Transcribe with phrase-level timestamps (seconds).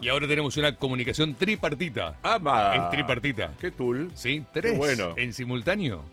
[0.00, 2.16] Y ahora tenemos una comunicación tripartita.
[2.22, 2.74] ¡Ama!
[2.76, 3.52] Es tripartita.
[3.60, 4.10] ¡Qué tool!
[4.14, 4.72] Sí, tres.
[4.72, 5.14] Qué bueno.
[5.16, 6.04] En simultáneo.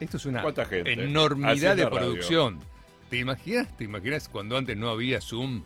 [0.00, 0.42] Esto es una
[0.84, 1.90] enormidad de radio.
[1.90, 2.60] producción.
[3.10, 3.74] ¿Te imaginas?
[3.76, 5.62] ¿Te imaginas cuando antes no había Zoom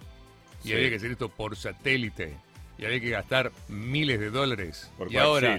[0.62, 0.72] y Sí.
[0.74, 2.36] había que hacer esto por satélite
[2.78, 4.90] y había que gastar miles de dólares?
[4.98, 5.58] Por y ahora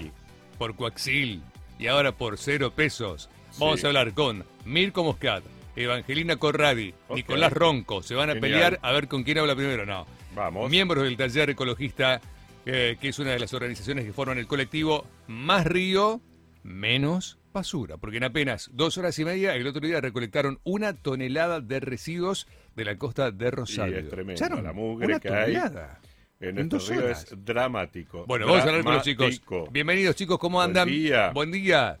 [0.58, 1.42] por coaxil
[1.78, 3.28] y ahora por cero pesos.
[3.58, 3.86] Vamos Sí.
[3.86, 5.42] a hablar con Mirko Moscat,
[5.76, 7.16] Evangelina Corradi, Ok.
[7.16, 8.02] Nicolás Ronco.
[8.02, 8.52] Se van a Genial.
[8.52, 9.84] pelear a ver con quién habla primero.
[9.84, 10.06] No.
[10.34, 10.70] Vamos.
[10.70, 12.20] Miembros del taller ecologista,
[12.64, 16.20] eh, que es una de las organizaciones que forman el colectivo Más Río,
[16.62, 17.98] Menos Basura.
[17.98, 22.46] Porque en apenas dos horas y media, el otro día recolectaron una tonelada de residuos
[22.74, 23.98] de la costa de Rosario.
[23.98, 24.64] es tremendo, ¿Echaron?
[24.64, 25.52] la mugre una que hay.
[25.54, 26.00] tonelada.
[26.40, 27.24] En En dos horas.
[27.30, 28.24] es dramático.
[28.26, 29.40] Bueno, vamos a hablar con los chicos.
[29.70, 30.88] Bienvenidos chicos, ¿cómo Buen andan?
[30.88, 31.30] día.
[31.30, 31.98] Buen día.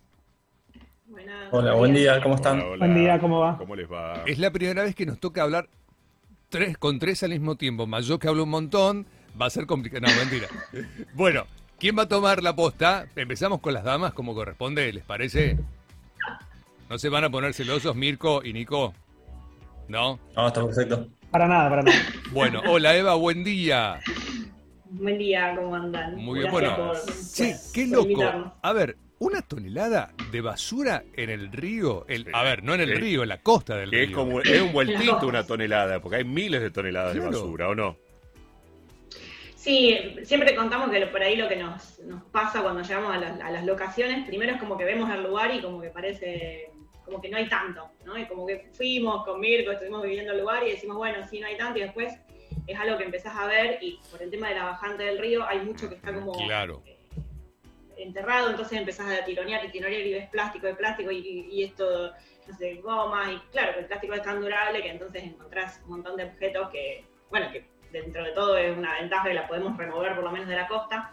[1.06, 1.48] Buenas.
[1.52, 2.60] Hola, buen día, ¿cómo Hola, están?
[2.62, 2.76] hola.
[2.86, 3.58] Buen día, ¿cómo va?
[3.58, 4.24] ¿Cómo les va?
[4.26, 5.68] Es la primera vez que nos toca hablar
[6.52, 7.86] tres con tres al mismo tiempo.
[7.88, 9.06] Más yo que hablo un montón,
[9.40, 10.06] va a ser complicado.
[10.06, 10.46] No, mentira.
[11.14, 11.46] Bueno,
[11.80, 13.06] ¿quién va a tomar la posta?
[13.16, 15.58] Empezamos con las damas como corresponde, ¿les parece?
[16.88, 18.94] ¿No se van a poner celosos Mirko y Nico?
[19.88, 20.20] ¿No?
[20.36, 21.08] No, está perfecto.
[21.30, 21.96] Para nada, para nada.
[22.30, 23.98] Bueno, hola Eva, buen día.
[24.90, 26.16] Buen día, ¿cómo andan?
[26.16, 26.92] Muy bien, Gracias bueno.
[26.92, 28.54] por- Sí, qué loco.
[28.60, 32.04] A ver, una tonelada de basura en el río.
[32.08, 32.30] El, Sí.
[32.34, 32.94] a ver, no en el Sí.
[32.94, 34.16] río, en la costa del Que es río.
[34.16, 37.30] como es un vueltito una tonelada, porque hay miles de toneladas Claro.
[37.30, 37.96] de basura, ¿o no?
[39.54, 43.40] Sí, siempre contamos que por ahí lo que nos, nos pasa cuando llegamos a las,
[43.40, 46.68] a las locaciones, primero es como que vemos el lugar y como que parece
[47.04, 48.18] como que no hay tanto, ¿no?
[48.18, 51.46] Y como que fuimos con Mirko, estuvimos viviendo el lugar y decimos, bueno, sí, no
[51.46, 52.12] hay tanto, y después
[52.66, 55.44] es algo que empezás a ver y por el tema de la bajante del río
[55.46, 56.82] hay mucho que está como Claro.
[58.02, 61.64] Enterrado, entonces empezás a tironear y tironear y ves plástico de plástico y, y- y
[61.64, 62.12] esto,
[62.48, 65.90] no sé, goma, y claro, que el plástico es tan durable que entonces encontrás un
[65.90, 69.76] montón de objetos que, bueno, que dentro de todo es una ventaja que la podemos
[69.76, 71.12] remover por lo menos de la costa,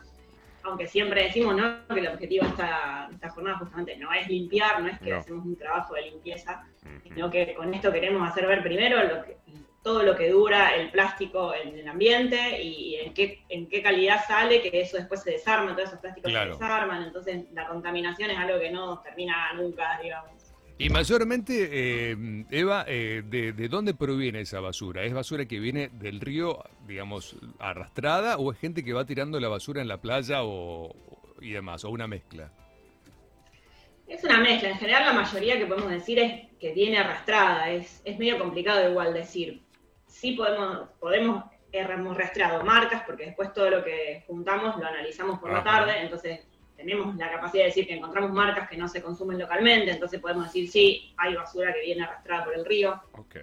[0.64, 1.88] aunque siempre decimos ¿no?
[1.94, 5.18] que el objetivo de esta, esta jornada justamente no es limpiar, no es que No.
[5.18, 6.66] hacemos un trabajo de limpieza,
[7.04, 9.38] sino que con esto queremos hacer ver primero lo que-
[9.84, 14.26] todo lo que dura el plástico en el ambiente y en qué, en qué calidad
[14.28, 16.54] sale, que eso después se desarma, todos esos plásticos Claro.
[16.54, 20.32] se desarman, entonces la contaminación es algo que no termina nunca, digamos.
[20.78, 25.04] Y mayormente, eh, Eva, eh, de, de dónde proviene esa basura?
[25.04, 29.50] ¿Es basura que viene del río, digamos, arrastrada o es gente que va tirando la
[29.50, 30.96] basura en la playa o,
[31.42, 32.52] y demás, o una mezcla?
[34.08, 38.02] Es una mezcla, en general la mayoría que podemos decir es que viene arrastrada, es,
[38.06, 39.62] es medio complicado igual decir.
[40.10, 45.52] Sí podemos, podemos, hemos rastreado marcas, porque después todo lo que juntamos lo analizamos por
[45.52, 46.42] la tarde, entonces
[46.76, 50.46] tenemos la capacidad de decir que encontramos marcas que no se consumen localmente, entonces podemos
[50.46, 53.02] decir sí, hay basura que viene arrastrada por el río.
[53.14, 53.36] Ok.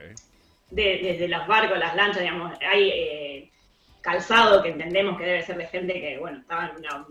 [0.71, 3.53] De- desde los barcos, las lanchas, digamos, hay eh,
[4.01, 7.07] calzado que entendemos que debe ser de gente que, bueno, estaba en una,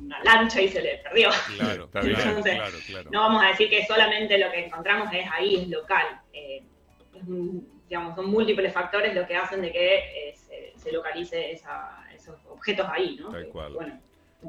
[0.00, 1.28] una lancha y se le perdió.
[1.56, 2.16] Claro, bien.
[2.18, 3.10] Entonces, claro, claro.
[3.12, 6.06] No vamos a decir que solamente lo que encontramos es ahí, es local.
[6.32, 6.62] Eh,
[7.14, 11.52] es un- digamos, son múltiples factores lo que hacen de que eh, se, se localice
[11.52, 13.30] esa- esos objetos ahí, ¿no?
[13.30, 13.72] Tal Que, cual.
[13.74, 14.00] bueno,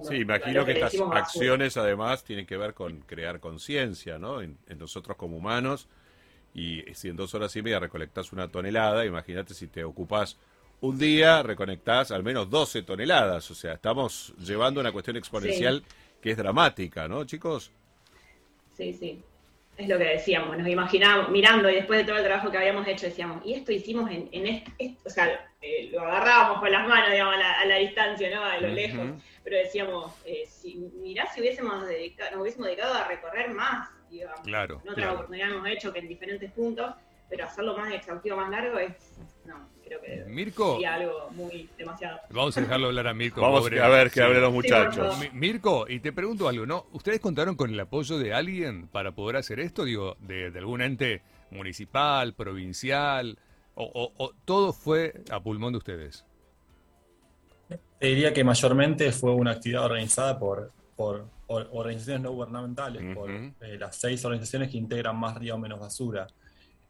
[0.03, 1.19] Sí, imagino que estas basura.
[1.19, 4.41] acciones además tienen que ver con crear conciencia, ¿no?
[4.41, 5.87] En, en nosotros como humanos.
[6.53, 10.37] Y si en dos horas y media recolectás una tonelada, imagínate si te ocupas
[10.81, 13.49] un día, reconectás al menos 12 toneladas.
[13.51, 15.83] O sea, estamos llevando una cuestión exponencial
[16.21, 17.71] que es dramática, ¿no, chicos?
[18.75, 19.23] Sí, sí.
[19.77, 22.87] Es lo que decíamos, nos imaginábamos, mirando y después de todo el trabajo que habíamos
[22.87, 26.71] hecho, decíamos, y esto hicimos en, en este, este- o sea, eh, lo agarrábamos con
[26.71, 28.43] las manos, digamos, a la, a la distancia, ¿no?
[28.43, 29.05] A lo lejos.
[29.43, 34.39] Pero decíamos, eh, si, mirá si hubiésemos dedicado, nos hubiésemos dedicado a recorrer más, digamos.
[34.41, 35.13] Claro, En otra claro.
[35.13, 36.95] oportunidad hemos hecho que en diferentes puntos,
[37.29, 38.93] pero hacerlo más exhaustivo, más largo, es,
[39.45, 42.19] no, creo que Mirko, sería algo muy demasiado.
[42.29, 43.41] vamos a dejarlo hablar a Mirko.
[43.41, 43.81] Vamos pobre.
[43.81, 44.19] a ver qué Sí.
[44.21, 45.17] hablen los muchachos.
[45.33, 46.85] Mirko, y te pregunto algo, ¿no?
[46.91, 49.83] ¿Ustedes contaron con el apoyo de alguien para poder hacer esto?
[49.85, 51.21] Digo, de, de algún ente
[51.51, 53.37] municipal, provincial,
[53.75, 56.25] o, o- o todo fue a pulmón de ustedes.
[57.99, 63.29] Te diría que mayormente fue una actividad organizada por, por or- organizaciones no gubernamentales, por
[63.31, 66.27] eh, las seis organizaciones que integran Más Río Menos Basura.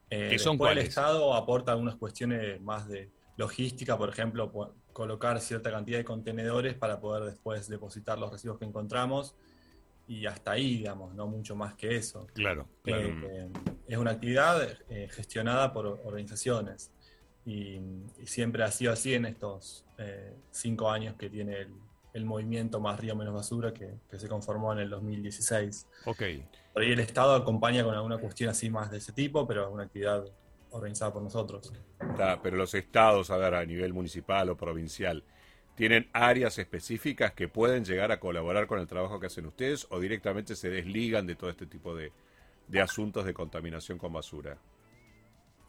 [0.10, 0.84] Eh, ¿Qué son después cuáles?
[0.84, 6.06] el Estado aporta algunas cuestiones más de logística, por ejemplo, po- colocar cierta cantidad de
[6.06, 9.36] contenedores para poder después depositar los residuos que encontramos.
[10.08, 12.28] Y hasta ahí, digamos, no mucho más que eso.
[12.34, 13.04] Claro, claro.
[13.04, 13.50] Eh,
[13.88, 16.92] es una actividad eh, gestionada por organizaciones
[17.46, 17.76] y,
[18.18, 21.74] y siempre ha sido así en estos eh, cinco años que tiene el,
[22.18, 25.88] el movimiento Más Río Menos Basura que, que se conformó en el 2016.
[26.06, 26.24] Ok.
[26.74, 29.74] Por ahí el Estado acompaña con alguna cuestión así más de ese tipo, pero es
[29.74, 30.26] una actividad
[30.72, 31.72] organizada por nosotros.
[32.00, 35.24] Está, pero los estados, a ver, a nivel municipal o provincial,
[35.78, 40.00] ¿Tienen áreas específicas que pueden llegar a colaborar con el trabajo que hacen ustedes o
[40.00, 42.12] directamente se desligan de todo este tipo de,
[42.68, 44.58] de asuntos de contaminación con basura?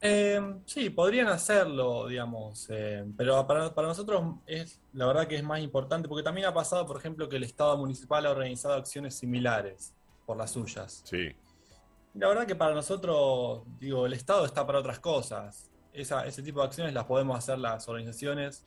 [0.00, 5.42] Eh, sí, podrían hacerlo, digamos, eh, pero para, para, nosotros es la verdad que es
[5.42, 9.16] más importante, porque también ha pasado, por ejemplo, que el Estado municipal ha organizado acciones
[9.16, 11.02] similares por las suyas.
[11.04, 11.34] Sí.
[12.14, 15.68] La verdad que para nosotros, digo, el Estado está para otras cosas.
[15.92, 18.64] Esa, ese tipo de acciones las podemos hacer las organizaciones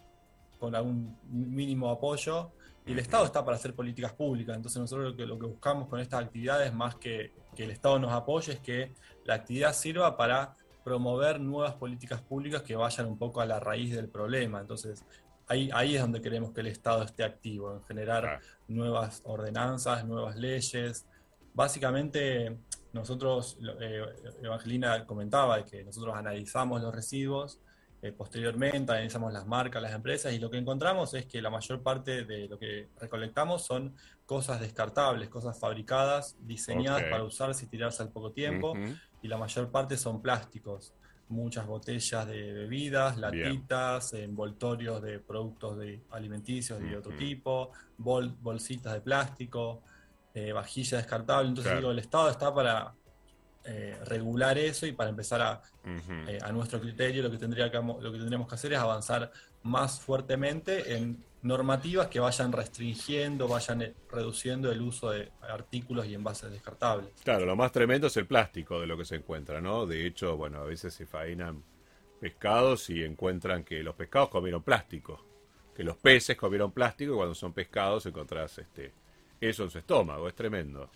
[0.60, 2.52] con algún mínimo apoyo
[2.86, 4.56] y el Estado está para hacer políticas públicas.
[4.56, 8.00] Entonces nosotros lo que, lo que buscamos con estas actividades, más que que el Estado
[8.00, 8.94] nos apoye, es que
[9.26, 13.96] la actividad sirva para promover nuevas políticas públicas que vayan un poco a la raíz
[13.96, 14.60] del problema.
[14.62, 15.06] Entonces,
[15.48, 20.36] ahí, ahí es donde queremos que el Estado esté activo, en generar nuevas ordenanzas, nuevas
[20.36, 21.06] leyes.
[21.54, 22.58] Básicamente,
[22.94, 24.04] nosotros, eh,
[24.42, 27.60] Evangelina comentaba que nosotros analizamos los residuos,
[28.02, 31.84] eh, posteriormente analizamos las marcas, las empresas, y lo que encontramos es que la mayor
[31.84, 33.96] parte de lo que recolectamos son
[34.26, 38.76] cosas descartables, cosas fabricadas, diseñadas para usarse y tirarse al poco tiempo
[39.22, 40.94] y la mayor parte son plásticos.
[41.28, 43.22] Muchas botellas de bebidas, Bien.
[43.22, 49.84] latitas, envoltorios de productos de alimenticios de otro tipo, bol- bolsitas de plástico,
[50.34, 51.50] eh, vajilla descartable.
[51.50, 51.80] Entonces Claro.
[51.80, 52.94] digo, el Estado está para
[53.64, 55.62] eh, regular eso y para empezar a,
[56.28, 59.32] eh, a nuestro criterio lo que, tendría que, lo que tendríamos que hacer es avanzar
[59.64, 66.14] más fuertemente en normativas que vayan restringiendo, vayan eh, reduciendo el uso de artículos y
[66.14, 67.10] envases descartables.
[67.24, 69.86] Claro, lo más tremendo es el plástico de lo que se encuentra, ¿no?
[69.86, 71.64] De hecho, bueno, a veces se faenan
[72.20, 75.26] pescados y encuentran que los pescados comieron plástico,
[75.76, 78.94] que los peces comieron plástico y cuando son pescados encontrás este,
[79.40, 80.90] eso en su estómago, es tremendo.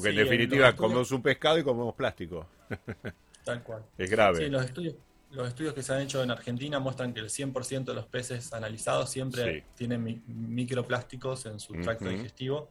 [0.00, 2.46] Porque Sí, en definitiva estudios- comemos un pescado y comemos plástico.
[3.44, 3.84] Tal cual.
[3.98, 4.38] Es grave.
[4.38, 4.94] Sí, los estudios,
[5.30, 8.52] los estudios que se han hecho en Argentina muestran que el 100% de los peces
[8.52, 9.66] analizados siempre Sí.
[9.76, 12.70] tienen mi- microplásticos en su tracto digestivo.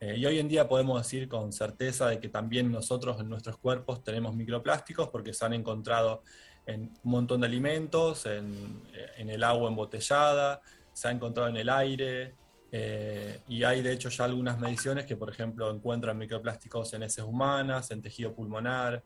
[0.00, 3.58] Eh, y hoy en día podemos decir con certeza de que también nosotros en nuestros
[3.58, 6.22] cuerpos tenemos microplásticos porque se han encontrado
[6.66, 8.82] en un montón de alimentos, en,
[9.18, 10.62] en el agua embotellada,
[10.92, 12.34] se ha encontrado en el aire.
[12.72, 17.24] Eh, y hay de hecho ya algunas mediciones que, por ejemplo, encuentran microplásticos en heces
[17.24, 19.04] humanas, en tejido pulmonar.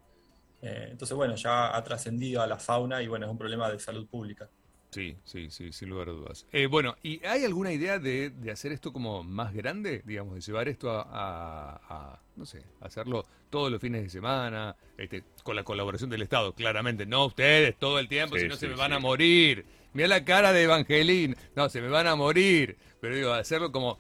[0.63, 3.79] Eh, entonces, bueno, ya ha trascendido a la fauna y bueno, es un problema de
[3.81, 4.51] salud pública.
[4.91, 6.47] Sí, sí, sí, sin lugar a dudas.
[6.53, 10.03] Eh, bueno, ¿y hay alguna idea de, de hacer esto como más grande?
[10.05, 11.81] Digamos, de llevar esto a, a-
[12.15, 16.55] a, no sé, hacerlo todos los fines de semana, este, con la colaboración del Estado,
[16.55, 17.07] claramente.
[17.07, 18.95] No ustedes todo el tiempo, Sí, si no se me van sí.
[18.95, 19.67] a morir.
[19.95, 21.37] Mira la cara de Evangelín.
[21.55, 22.77] No, se me van a morir.
[23.01, 23.99] Pero digo, hacerlo como,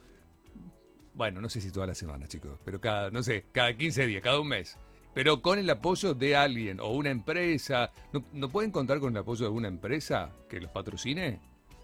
[1.15, 4.23] bueno, no sé si toda la semana, chicos, pero cada, no sé, cada 15 días,
[4.23, 4.77] cada un mes.
[5.15, 7.93] Pero con el apoyo de alguien o una empresa.
[8.33, 11.39] ¿No, pueden contar con el apoyo de alguna empresa que los patrocine?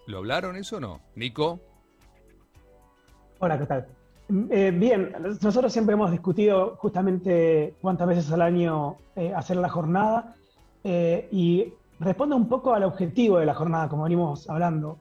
[0.09, 1.01] ¿Lo hablaron eso o no?
[1.15, 1.61] Nico.
[3.39, 3.87] Hola, ¿qué tal?
[4.51, 10.35] Eh, bien, nosotros siempre hemos discutido justamente cuántas veces al año eh, hacer la jornada
[10.83, 14.99] eh, y responde un poco al objetivo de la jornada, como venimos hablando.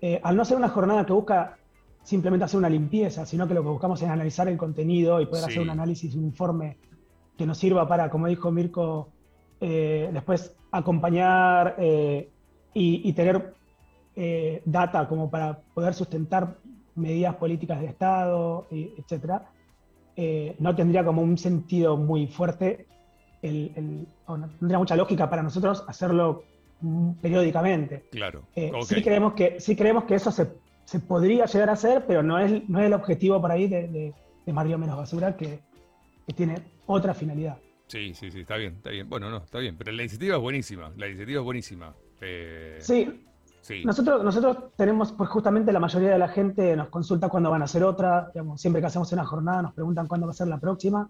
[0.00, 1.56] Eh, al no ser una jornada que busca
[2.02, 5.44] simplemente hacer una limpieza, sino que lo que buscamos es analizar el contenido y poder
[5.44, 5.50] Sí.
[5.50, 6.78] hacer un análisis, un informe
[7.36, 9.08] que nos sirva para, como dijo Mirko,
[9.60, 12.30] eh, después acompañar eh,
[12.74, 13.54] y, y tener
[14.64, 16.56] data como para poder sustentar
[16.94, 18.66] medidas políticas de Estado,
[20.16, 22.86] eh, no tendría como un sentido muy fuerte,
[23.42, 26.44] el, el- o no tendría mucha lógica para nosotros hacerlo
[26.80, 28.06] mm, periódicamente.
[28.10, 28.42] Claro.
[28.54, 30.52] Eh, sí, creemos que, sí creemos que eso se,
[30.84, 33.88] se podría llegar a hacer, pero no es, no es el objetivo por ahí de,
[33.88, 34.14] de,
[34.44, 35.60] de Más Río Menos Basura, que,
[36.26, 37.58] que tiene otra finalidad.
[37.88, 39.08] Sí, sí, sí, está bien, está bien.
[39.08, 39.76] Bueno, no, está bien.
[39.78, 40.92] Pero la iniciativa es buenísima.
[40.96, 41.94] La iniciativa es buenísima.
[42.20, 43.24] Eh, Sí,
[43.60, 43.84] sí.
[43.84, 47.66] Nosotros, nosotros tenemos, pues justamente la mayoría de la gente nos consulta cuándo van a
[47.66, 50.58] hacer otra, digamos, siempre que hacemos una jornada nos preguntan cuándo va a ser la
[50.58, 51.08] próxima.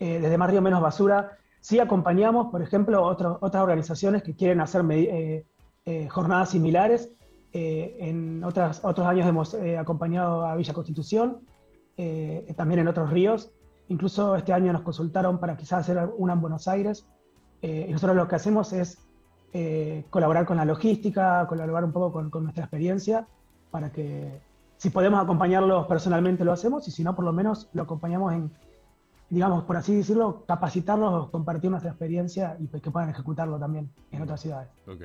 [0.00, 4.60] Eh, desde Más Río Menos Basura, sí acompañamos, por ejemplo, otro- otras organizaciones que quieren
[4.60, 5.44] hacer eh,
[5.84, 7.10] eh, jornadas similares.
[7.52, 11.38] Eh, en otras, otros años hemos eh, acompañado a Villa Constitución,
[11.96, 13.50] eh, también en otros ríos.
[13.88, 17.04] Incluso este año nos consultaron para quizás hacer una en Buenos Aires.
[17.62, 18.98] Y nosotros lo que hacemos es
[20.10, 23.26] colaborar con la logística, colaborar un poco con, con nuestra experiencia,
[23.72, 24.40] para que
[24.76, 28.52] si podemos acompañarlos personalmente lo hacemos y si no, por lo menos lo acompañamos en,
[29.30, 34.22] digamos, por así decirlo, capacitarlos, compartir nuestra experiencia y pues que puedan ejecutarlo también en
[34.22, 34.68] otras ciudades.
[34.86, 35.02] Ok,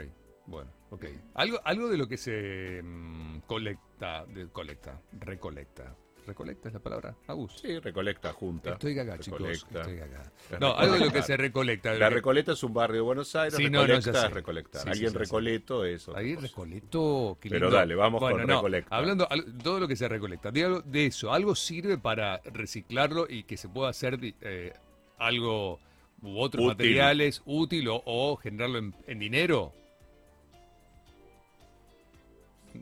[0.48, 1.06] bueno, ok.
[1.36, 5.96] Algo, algo de lo que se mm, colecta, de- colecta, recolecta,
[6.28, 7.16] ¿Recolecta es la palabra?
[7.28, 7.60] Agus.
[7.60, 8.74] Sí, recolecta, junta.
[8.74, 9.42] Estoy acá, chicos.
[9.42, 10.32] Estoy acá.
[10.60, 11.94] No, algo de lo que se recolecta.
[11.94, 14.28] La que- Recoleta es un barrio de Buenos Aires, Sí, no, no, recolecta ya sé.
[14.28, 14.82] es recolectar.
[14.84, 15.20] Sí, Alguien sí, sí.
[15.20, 16.48] recoleto es otra Ahí cosa.
[16.48, 17.38] recolectó.
[17.42, 18.96] qué Pero dale, vamos con no, recolecta.
[18.96, 19.28] Hablando
[19.64, 23.58] todo lo que se recolecta, de, algo- de eso, ¿algo sirve para reciclarlo y que
[23.58, 24.74] se pueda hacer eh,
[25.18, 25.80] algo
[26.22, 26.68] u otros Útil.
[26.68, 29.74] materiales útil o, o generarlo en, en dinero?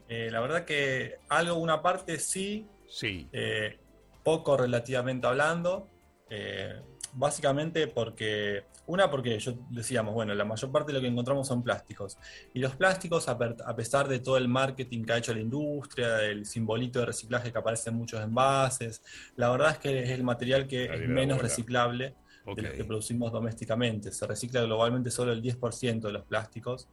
[0.08, 3.27] Eh, la verdad que algo, una parte sí, Sí.
[3.31, 3.77] eh,
[4.24, 5.88] poco relativamente hablando.
[6.31, 6.79] eh,
[7.12, 11.63] básicamente porque, una porque yo decíamos, bueno, la mayor parte de lo que encontramos son
[11.63, 12.19] plásticos.
[12.53, 15.39] Y los plásticos, a, per- a pesar de todo el marketing que ha hecho la
[15.39, 19.01] industria, del simbolito de reciclaje que aparece en muchos envases,
[19.38, 22.13] la verdad es que es el material que Nadie es menos reciclable
[22.46, 22.58] Ok.
[22.58, 24.12] de los que producimos domésticamente.
[24.12, 26.88] Se recicla globalmente solo el 10% de los plásticos.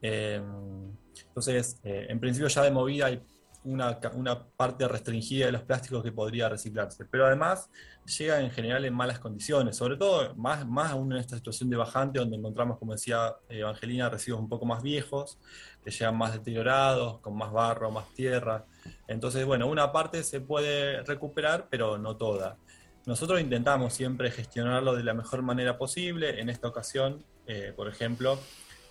[0.00, 0.40] Eh,
[1.28, 3.20] entonces, eh, en principio ya de movida hay
[3.64, 4.00] una,
[4.56, 7.04] parte restringida de los plásticos que podría reciclarse.
[7.04, 7.70] Pero además
[8.18, 11.76] llega en general en malas condiciones, sobre todo más, más aún en esta situación de
[11.76, 15.38] bajante donde encontramos, como decía Evangelina, residuos un poco más viejos,
[15.84, 18.64] que llegan más deteriorados, con más barro, más tierra.
[19.06, 22.56] Entonces, bueno, una parte se puede recuperar, pero no toda.
[23.06, 26.40] Nosotros intentamos siempre gestionarlo de la mejor manera posible.
[26.40, 28.38] En esta ocasión, eh, por ejemplo,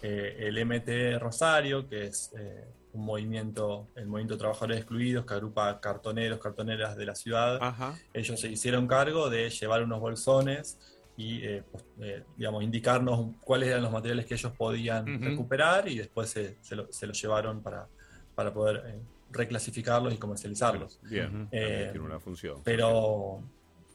[0.02, 5.34] eh, el MT Rosario, que es eh, un movimiento, el movimiento de trabajadores excluidos que
[5.36, 7.96] agrupa cartoneros, cartoneras de la ciudad, Ajá.
[8.14, 10.78] ellos se hicieron cargo de llevar unos bolsones
[11.16, 15.98] y, eh, pues, eh, digamos, indicarnos cuáles eran los materiales que ellos podían recuperar y
[15.98, 17.88] después se, se lo- se los llevaron para,
[18.36, 19.00] para poder eh,
[19.32, 21.00] reclasificarlos y comercializarlos.
[21.04, 22.62] Bien, Eh, tiene una función.
[22.64, 23.44] Pero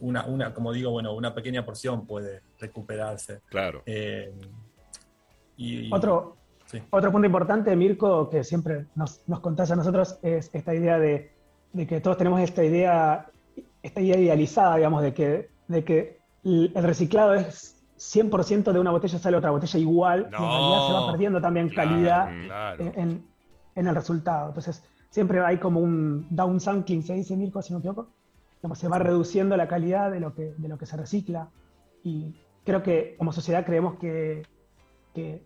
[0.01, 3.41] una, una, como digo, bueno, una pequeña porción puede recuperarse.
[3.49, 3.83] Claro.
[3.87, 4.33] Eh,
[5.57, 6.37] y, Otro,
[6.67, 6.83] sí.
[6.91, 11.33] Otro punto importante, Mirko, que siempre nos, nos contás a nosotros, es esta idea de,
[11.73, 13.27] de que todos tenemos esta idea,
[13.83, 19.19] esta idea idealizada, digamos, de que, de que el reciclado es 100% de una botella
[19.19, 22.85] sale otra botella igual, y en realidad se va perdiendo también Claro, calidad Claro.
[22.97, 23.25] en,
[23.77, 24.49] en- el resultado.
[24.49, 28.09] Entonces, siempre hay como un downsampling, se dice Mirko, si no me equivoco.
[28.61, 31.49] Digamos, se va reduciendo la calidad de lo que, de lo que se recicla.
[32.05, 34.43] Y creo que como sociedad creemos que,
[35.15, 35.43] que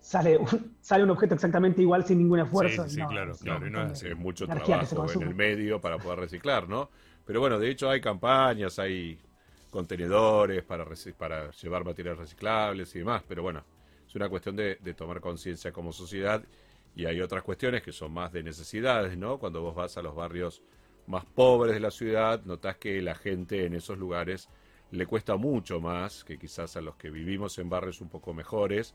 [0.00, 0.46] sale, un,
[0.80, 2.84] sale un objeto exactamente igual sin ningún esfuerzo.
[2.88, 6.68] Sí, sí, No, claro, y no es mucho trabajo en el medio para poder reciclar,
[6.68, 6.90] ¿no?
[7.24, 9.18] Pero bueno, de hecho hay campañas, hay
[9.70, 10.86] contenedores para,
[11.18, 13.64] para llevar materiales reciclables y demás, pero bueno,
[14.06, 16.42] es una cuestión de, de tomar conciencia como sociedad
[16.94, 19.38] y hay otras cuestiones que son más de necesidades, ¿no?
[19.38, 20.62] Cuando vos vas a los barrios
[21.06, 24.48] más pobres de la ciudad, notás que la gente en esos lugares
[24.90, 28.94] le cuesta mucho más que quizás a los que vivimos en barrios un poco mejores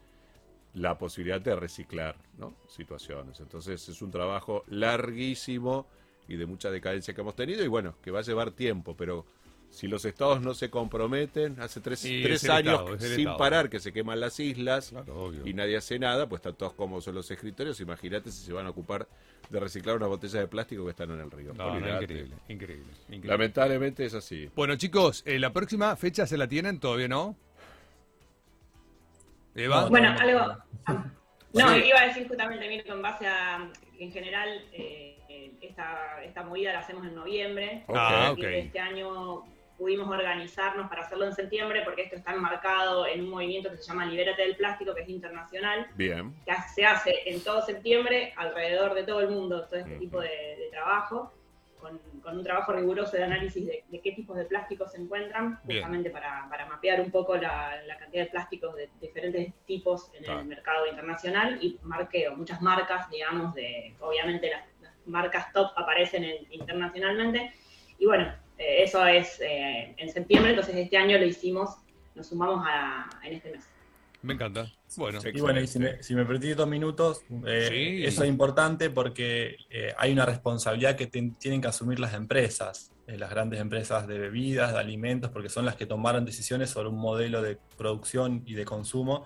[0.73, 2.53] la posibilidad de reciclar ¿no?
[2.67, 3.39] situaciones.
[3.39, 5.85] Entonces es un trabajo larguísimo
[6.27, 9.25] y de mucha decadencia que hemos tenido y bueno, que va a llevar tiempo, pero
[9.69, 13.37] si los estados no se comprometen, hace tres, tres años Estado, sin Estado.
[13.37, 17.07] parar que se queman las islas Claro, y nadie hace nada, pues están todos cómodos
[17.07, 19.07] en los escritorios, imagínate si se van a ocupar
[19.49, 21.53] de reciclar unas botellas de plástico que están en el río.
[21.53, 22.03] No, no, Olvídate.
[22.03, 23.29] increíble, increíble, increíble.
[23.29, 24.49] Lamentablemente es así.
[24.55, 27.35] Bueno, chicos, eh, la próxima fecha se la tienen, todavía no.
[29.55, 30.39] Eva, No, Bueno, no, algo.
[30.39, 30.63] no.
[30.87, 31.05] ah,
[31.53, 31.83] No, Sí.
[31.85, 33.69] iba a decir justamente, Mirko, en base a.
[33.99, 37.83] En general, eh, esta, esta movida la hacemos en noviembre.
[37.89, 38.37] Ah, A ok.
[38.37, 39.43] partir de Este año
[39.77, 43.83] pudimos organizarnos para hacerlo en septiembre porque esto está enmarcado en un movimiento que se
[43.83, 46.35] llama Libérate del Plástico, que es internacional, Bien.
[46.45, 50.27] que se hace en todo septiembre alrededor de todo el mundo, todo este tipo de,
[50.29, 51.33] de trabajo,
[51.81, 55.59] con, con un trabajo riguroso de análisis de, de qué tipos de plásticos se encuentran,
[55.65, 60.23] justamente para, para mapear un poco la, la cantidad de plásticos de diferentes tipos en
[60.23, 60.39] Claro.
[60.41, 66.23] el mercado internacional y marqueo, muchas marcas, digamos, de obviamente las, las marcas top aparecen
[66.23, 67.51] en- internacionalmente.
[67.97, 71.77] Y bueno, eh, eso es eh, en septiembre, entonces este año lo hicimos,
[72.15, 73.67] nos sumamos a, en este mes.
[74.23, 74.71] Me encanta.
[74.97, 75.29] Bueno, Sí.
[75.33, 78.05] Y bueno, y si me, si me permitís dos minutos, eh, Sí.
[78.05, 82.91] eso es importante porque eh, hay una responsabilidad que ten- tienen que asumir las empresas,
[83.07, 86.89] eh, las grandes empresas de bebidas, de alimentos, porque son las que tomaron decisiones sobre
[86.89, 89.23] un modelo de producción y de consumo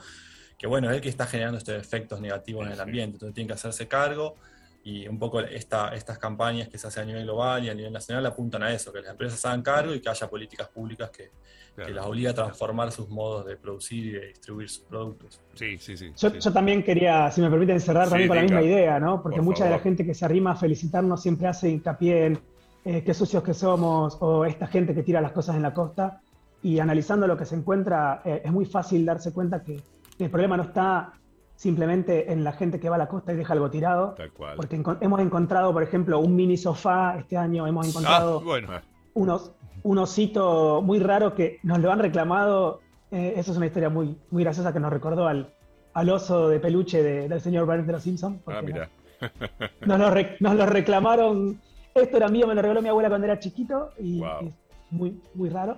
[0.58, 2.82] que, bueno, es el que está generando estos efectos negativos en el Sí.
[2.82, 3.16] ambiente.
[3.18, 4.38] Entonces tienen que hacerse cargo
[4.86, 7.92] y un poco esta, estas campañas que se hacen a nivel global y a nivel
[7.92, 11.10] nacional apuntan a eso, que las empresas se hagan cargo y que haya políticas públicas
[11.10, 11.32] que,
[11.74, 11.88] claro.
[11.88, 15.42] que las obliga a transformar sus modos de producir y de distribuir sus productos.
[15.56, 16.12] Sí, sí, sí.
[16.15, 16.38] Yo, sí.
[16.39, 19.24] yo también quería, si me permiten cerrar Sí, también con la misma idea, ¿no?
[19.24, 19.84] Porque Por mucha de la favor.
[19.86, 22.39] gente que se arrima a felicitarnos siempre hace hincapié en
[22.86, 26.22] eh, qué sucios que somos o esta gente que tira las cosas en la costa.
[26.62, 29.82] Y analizando lo que se encuentra, eh, es muy fácil darse cuenta que
[30.20, 31.12] el problema no está
[31.55, 34.13] simplemente en la gente que va a la costa y deja algo tirado.
[34.17, 34.55] Tal cual.
[34.57, 38.67] Porque enco- hemos encontrado, por ejemplo, un mini sofá este año, hemos encontrado Ah, bueno.
[39.13, 39.51] unos,
[39.83, 42.81] un osito muy raro que nos lo han reclamado.
[43.12, 45.53] Eh, eso es una historia muy, muy graciosa que nos recordó al,
[45.93, 48.41] al oso de peluche de- del señor Burns de los Simpsons.
[48.47, 48.89] Ah, mira.
[49.85, 51.59] Nos lo, re- nos lo reclamaron.
[51.95, 54.47] Esto era mío, me lo regaló mi abuela cuando era chiquito y Wow.
[54.47, 54.53] es
[54.91, 55.77] muy, muy raro.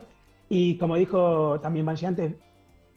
[0.50, 2.34] Y como dijo también Banshee antes,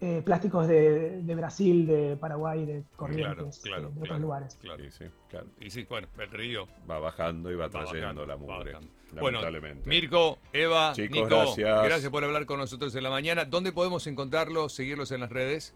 [0.00, 4.18] eh, plásticos de, de Brasil, de Paraguay, de Corrientes, claro, eh, de otros claro.
[4.22, 4.58] lugares.
[4.60, 4.82] Claro.
[4.84, 5.46] Sí, sí, claro.
[5.60, 6.66] Y sí, bueno, el río.
[6.90, 8.72] Va bajando y va va trayendo bajando, la mugre.
[9.12, 9.88] Bueno, Lamentablemente.
[9.88, 11.82] Mirko, Eva, Chicos, Nico, gracias.
[11.84, 13.44] gracias por hablar con nosotros en la mañana.
[13.44, 15.74] ¿Dónde podemos encontrarlos, seguirlos en las redes?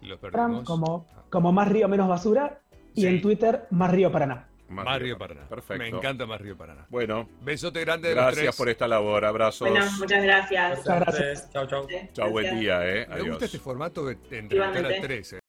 [0.00, 0.64] Los perdimos.
[0.64, 2.60] como, como Más Río Menos Basura
[2.94, 3.06] y Sí.
[3.06, 4.48] en Twitter Más Río Paraná.
[4.72, 5.48] Más Más Río Paraná.
[5.48, 5.78] Perfecto.
[5.82, 6.86] Me encanta Más Río Paraná.
[6.88, 8.56] Bueno, Besote grande de los gracias tres.
[8.56, 9.24] por esta labor.
[9.24, 9.68] Abrazos.
[9.68, 10.78] Bueno, muchas gracias.
[10.78, 11.50] Muchas gracias.
[11.52, 11.86] Chao, chao.
[12.12, 13.06] Chao, buen día, eh.
[13.08, 15.32] Me gusta este formato de entrevistar a tres.
[15.34, 15.41] eh.